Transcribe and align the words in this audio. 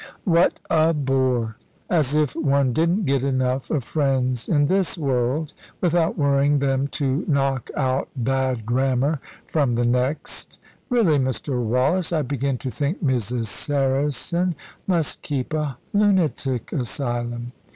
"What 0.23 0.59
a 0.67 0.95
bore! 0.95 1.57
As 1.87 2.15
if 2.15 2.35
one 2.35 2.73
didn't 2.73 3.05
get 3.05 3.23
enough 3.23 3.69
of 3.69 3.83
friends 3.83 4.49
in 4.49 4.65
this 4.65 4.97
world, 4.97 5.53
without 5.79 6.17
worrying 6.17 6.57
them 6.57 6.87
to 6.97 7.23
knock 7.27 7.69
out 7.77 8.09
bad 8.15 8.65
grammar 8.65 9.19
from 9.45 9.73
the 9.73 9.85
next. 9.85 10.57
Really, 10.89 11.19
Mr. 11.19 11.63
Wallace, 11.63 12.11
I 12.11 12.23
begin 12.23 12.57
to 12.57 12.71
think 12.71 13.03
Mrs. 13.05 13.45
Saracen 13.45 14.55
must 14.87 15.21
keep 15.21 15.53
a 15.53 15.77
lunatic 15.93 16.73
asylum." 16.73 17.51